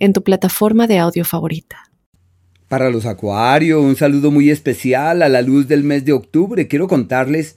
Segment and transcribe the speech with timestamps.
[0.00, 1.90] en tu plataforma de audio favorita.
[2.68, 6.66] Para los acuarios, un saludo muy especial a la luz del mes de octubre.
[6.66, 7.56] Quiero contarles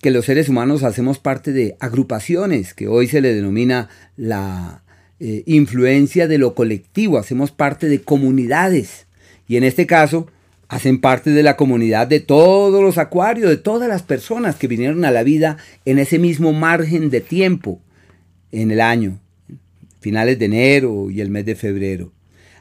[0.00, 4.82] que los seres humanos hacemos parte de agrupaciones, que hoy se le denomina la
[5.20, 9.06] eh, influencia de lo colectivo, hacemos parte de comunidades.
[9.46, 10.28] Y en este caso,
[10.68, 15.04] hacen parte de la comunidad de todos los acuarios, de todas las personas que vinieron
[15.04, 17.80] a la vida en ese mismo margen de tiempo
[18.50, 19.18] en el año
[20.02, 22.12] finales de enero y el mes de febrero.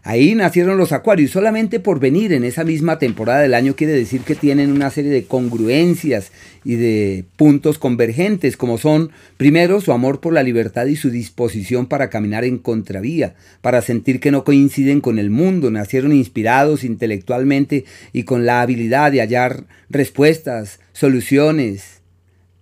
[0.04, 1.30] Ahí nacieron los acuarios.
[1.30, 5.12] Solamente por venir en esa misma temporada del año quiere decir que tienen una serie
[5.12, 6.32] de congruencias
[6.64, 11.86] y de puntos convergentes, como son, primero, su amor por la libertad y su disposición
[11.86, 15.70] para caminar en contravía, para sentir que no coinciden con el mundo.
[15.70, 22.01] Nacieron inspirados intelectualmente y con la habilidad de hallar respuestas, soluciones,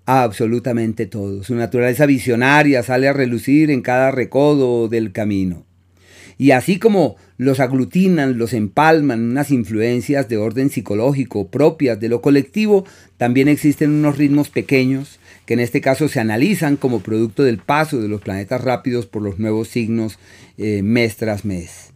[0.10, 1.44] absolutamente todo.
[1.44, 5.68] Su naturaleza visionaria sale a relucir en cada recodo del camino.
[6.40, 12.22] Y así como los aglutinan, los empalman unas influencias de orden psicológico propias de lo
[12.22, 12.86] colectivo,
[13.18, 18.02] también existen unos ritmos pequeños que en este caso se analizan como producto del paso
[18.02, 20.18] de los planetas rápidos por los nuevos signos
[20.58, 21.92] eh, mes tras mes.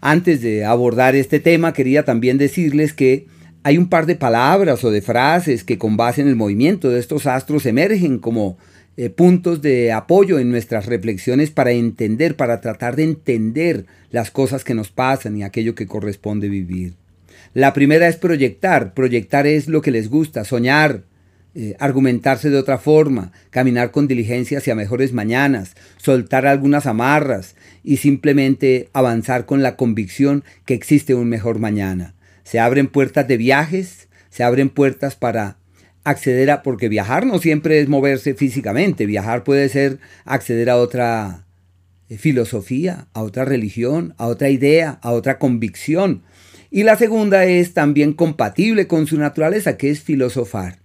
[0.00, 3.26] Antes de abordar este tema, quería también decirles que
[3.62, 6.98] hay un par de palabras o de frases que con base en el movimiento de
[6.98, 8.56] estos astros emergen como
[8.96, 14.64] eh, puntos de apoyo en nuestras reflexiones para entender, para tratar de entender las cosas
[14.64, 16.94] que nos pasan y aquello que corresponde vivir.
[17.52, 18.94] La primera es proyectar.
[18.94, 21.02] Proyectar es lo que les gusta, soñar,
[21.54, 27.98] eh, argumentarse de otra forma, caminar con diligencia hacia mejores mañanas, soltar algunas amarras y
[27.98, 32.14] simplemente avanzar con la convicción que existe un mejor mañana
[32.44, 35.58] se abren puertas de viajes, se abren puertas para
[36.04, 41.46] acceder a, porque viajar no siempre es moverse físicamente, viajar puede ser acceder a otra
[42.08, 46.22] eh, filosofía, a otra religión, a otra idea, a otra convicción.
[46.70, 50.78] Y la segunda es también compatible con su naturaleza, que es filosofar.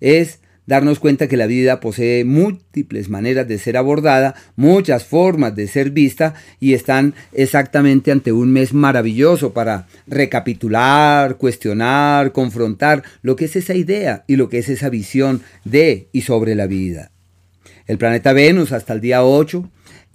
[0.00, 0.39] Es
[0.70, 5.90] darnos cuenta que la vida posee múltiples maneras de ser abordada, muchas formas de ser
[5.90, 13.56] vista y están exactamente ante un mes maravilloso para recapitular, cuestionar, confrontar lo que es
[13.56, 17.10] esa idea y lo que es esa visión de y sobre la vida.
[17.88, 19.68] El planeta Venus hasta el día 8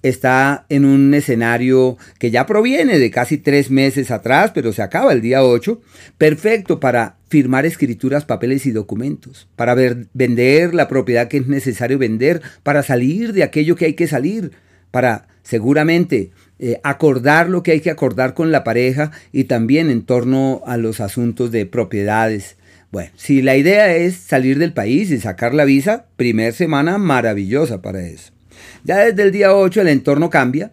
[0.08, 5.12] está en un escenario que ya proviene de casi tres meses atrás, pero se acaba
[5.12, 5.80] el día 8,
[6.18, 12.42] perfecto para firmar escrituras, papeles y documentos, para vender la propiedad que es necesario vender,
[12.62, 14.52] para salir de aquello que hay que salir,
[14.90, 20.02] para seguramente eh, acordar lo que hay que acordar con la pareja y también en
[20.02, 22.56] torno a los asuntos de propiedades.
[22.92, 27.82] Bueno, si la idea es salir del país y sacar la visa, primer semana maravillosa
[27.82, 28.35] para eso.
[28.84, 30.72] Ya desde el día 8 el entorno cambia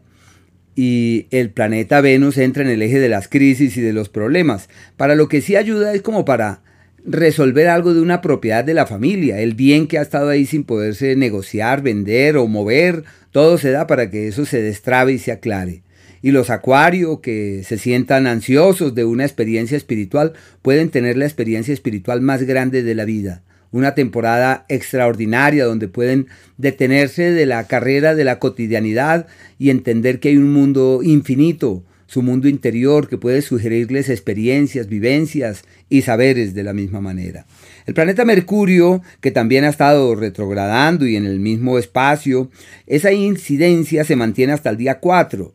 [0.75, 4.69] y el planeta Venus entra en el eje de las crisis y de los problemas.
[4.97, 6.61] Para lo que sí ayuda es como para
[7.05, 10.63] resolver algo de una propiedad de la familia, el bien que ha estado ahí sin
[10.63, 15.31] poderse negociar, vender o mover, todo se da para que eso se destrabe y se
[15.31, 15.83] aclare.
[16.21, 21.73] Y los acuarios que se sientan ansiosos de una experiencia espiritual pueden tener la experiencia
[21.73, 23.43] espiritual más grande de la vida
[23.73, 29.27] una temporada extraordinaria donde pueden detenerse de la carrera de la cotidianidad
[29.59, 35.63] y entender que hay un mundo infinito, su mundo interior que puede sugerirles experiencias, vivencias
[35.89, 37.47] y saberes de la misma manera.
[37.87, 42.51] El planeta Mercurio, que también ha estado retrogradando y en el mismo espacio,
[42.85, 45.53] esa incidencia se mantiene hasta el día 4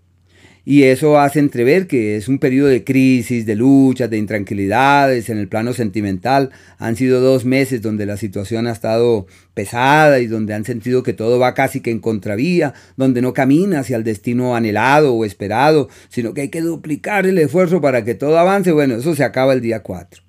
[0.71, 5.38] y eso hace entrever que es un periodo de crisis, de luchas, de intranquilidades en
[5.38, 6.50] el plano sentimental.
[6.76, 11.15] Han sido dos meses donde la situación ha estado pesada y donde han sentido que
[11.15, 15.88] todo va casi que en contravía, donde no camina hacia el destino anhelado o esperado,
[16.11, 18.71] sino que hay que duplicar el esfuerzo para que todo avance.
[18.71, 20.23] Bueno, eso se acaba el día 4.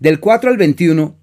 [0.00, 1.16] Del 4 al 21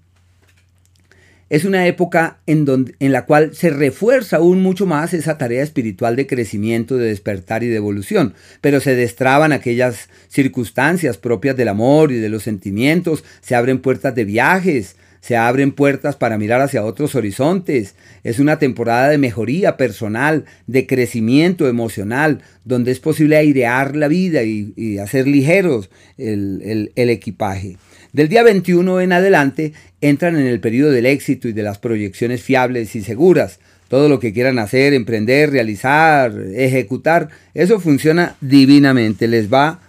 [1.54, 5.62] es una época en, donde, en la cual se refuerza aún mucho más esa tarea
[5.62, 11.68] espiritual de crecimiento, de despertar y de evolución, pero se destraban aquellas circunstancias propias del
[11.68, 16.60] amor y de los sentimientos, se abren puertas de viajes, se abren puertas para mirar
[16.60, 17.94] hacia otros horizontes.
[18.24, 24.42] Es una temporada de mejoría personal, de crecimiento emocional, donde es posible airear la vida
[24.42, 27.76] y, hacer ligeros el, el equipaje.
[28.14, 32.44] Del día 21 en adelante entran en el periodo del éxito y de las proyecciones
[32.44, 33.58] fiables y seguras.
[33.88, 39.80] Todo lo que quieran hacer, emprender, realizar, ejecutar, eso funciona divinamente, les va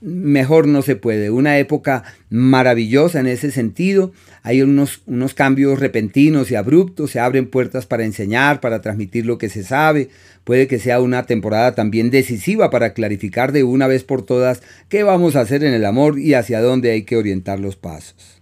[0.00, 1.30] mejor no se puede.
[1.30, 4.12] Una época maravillosa en ese sentido.
[4.42, 7.10] Hay unos, unos, cambios repentinos y abruptos.
[7.10, 10.10] Se abren puertas para enseñar, para transmitir lo que se sabe.
[10.44, 15.02] Puede que sea una temporada también decisiva para clarificar de una vez por todas qué
[15.02, 18.40] vamos a hacer en el amor y hacia dónde hay que orientar los pasos.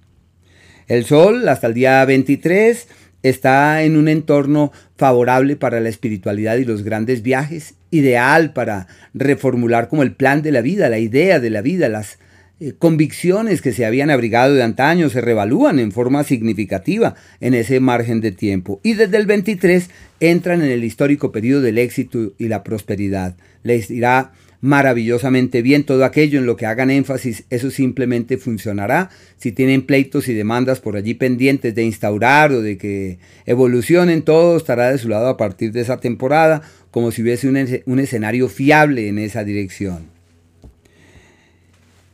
[0.88, 2.86] El sol hasta el día 23
[3.28, 9.88] está en un entorno favorable para la espiritualidad y los grandes viajes, ideal para reformular
[9.88, 12.18] como el plan de la vida, la idea de la vida, las
[12.58, 17.80] eh, convicciones que se habían abrigado de antaño se revalúan en forma significativa en ese
[17.80, 18.80] margen de tiempo.
[18.82, 19.90] Y desde el 23
[20.20, 23.36] entran en el histórico periodo del éxito y la prosperidad.
[23.62, 24.32] Les irá
[24.66, 25.84] maravillosamente bien.
[25.84, 29.10] Todo aquello en lo que hagan énfasis, eso simplemente funcionará.
[29.38, 34.56] Si tienen pleitos y demandas por allí pendientes de instaurar o de que evolucionen, todo
[34.56, 38.48] estará de su lado a partir de esa temporada, como si hubiese un, un escenario
[38.48, 40.16] fiable en esa dirección.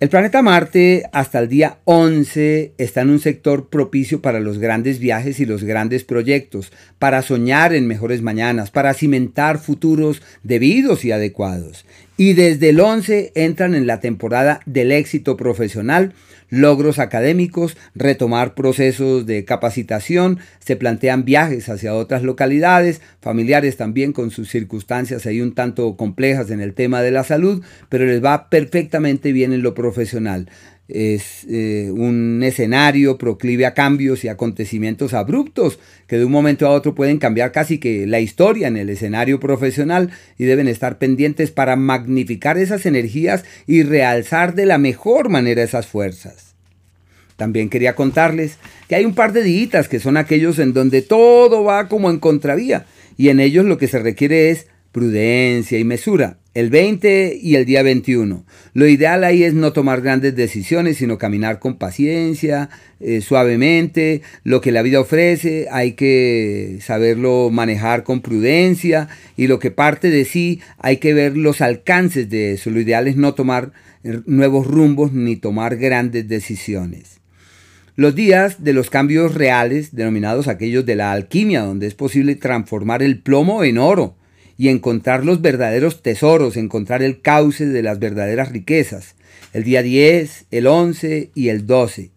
[0.02, 4.99] El planeta Marte hasta el día 11 está en un sector propicio para los grandes
[4.99, 11.12] viajes y los grandes proyectos, para soñar en mejores mañanas, para cimentar futuros debidos y
[11.12, 11.87] adecuados.
[12.17, 16.12] Y desde el 11 entran en la temporada del éxito profesional,
[16.50, 24.31] logros académicos, retomar procesos de capacitación, se plantean viajes hacia otras localidades, familiares también con
[24.31, 28.50] sus circunstancias ahí un tanto complejas en el tema de la salud, pero les va
[28.50, 30.50] perfectamente bien en lo profesional.
[30.94, 36.71] Es eh, un escenario proclive a cambios y acontecimientos abruptos que de un momento a
[36.71, 41.50] otro pueden cambiar casi que la historia en el escenario profesional y deben estar pendientes
[41.50, 46.55] para magnificar esas energías y realzar de la mejor manera esas fuerzas.
[47.37, 51.65] También quería contarles que hay un par de días que son aquellos en donde todo
[51.65, 52.85] va como en contravía
[53.17, 56.42] y en ellos lo que se requiere es prudencia y mesura.
[56.54, 58.44] El 20 y el día 21.
[58.75, 62.69] Lo ideal ahí es no tomar grandes decisiones, sino caminar con paciencia,
[63.00, 64.20] eh, suavemente.
[64.44, 70.10] Lo que la vida ofrece hay que saberlo manejar con prudencia y lo que parte
[70.10, 72.69] de sí hay que ver los alcances de eso.
[72.69, 73.72] Lo ideal es no tomar
[74.04, 77.20] eh, nuevos rumbos ni tomar grandes decisiones.
[77.96, 83.02] Los días de los cambios reales, denominados aquellos de la alquimia, donde es posible transformar
[83.02, 84.16] el plomo en oro
[84.62, 89.17] y encontrar los verdaderos tesoros, encontrar el cauce de las verdaderas riquezas.
[89.53, 92.12] El día 10, el 11 y el 12.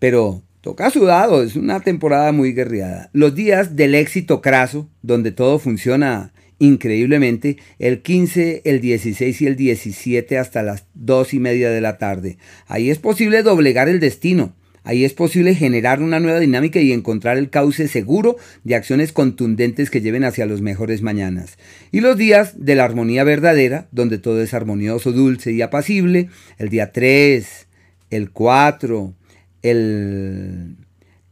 [0.00, 3.08] Pero toca sudado, es una temporada muy guerreada.
[3.12, 9.54] Los días del éxito craso, donde todo funciona increíblemente, el 15, el 16 y el
[9.54, 12.36] 17 hasta las 2 y media de la tarde.
[12.66, 17.36] Ahí es posible doblegar el destino, Ahí es posible generar una nueva dinámica y encontrar
[17.36, 21.58] el cauce seguro de acciones contundentes que lleven hacia los mejores mañanas.
[21.92, 26.28] Y los días de la armonía verdadera, donde todo es armonioso, dulce y apacible,
[26.58, 27.68] el día 3,
[28.10, 29.14] el 4,
[29.62, 30.76] el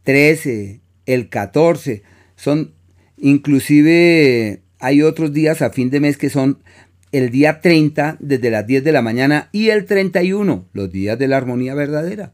[0.03, 2.03] 13, el 14,
[2.35, 2.73] son
[3.17, 6.59] inclusive hay otros días a fin de mes que son
[7.11, 11.27] el día 30 desde las 10 de la mañana y el 31, los días de
[11.27, 12.33] la armonía verdadera.